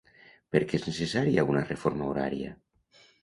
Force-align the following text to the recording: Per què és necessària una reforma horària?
Per 0.55 0.61
què 0.71 0.77
és 0.77 0.87
necessària 0.87 1.45
una 1.51 1.63
reforma 1.67 2.09
horària? 2.13 2.57